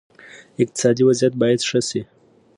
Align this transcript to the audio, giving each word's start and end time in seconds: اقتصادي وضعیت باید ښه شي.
اقتصادي 0.61 1.01
وضعیت 1.09 1.33
باید 1.41 1.59
ښه 1.69 1.79
شي. 1.89 2.01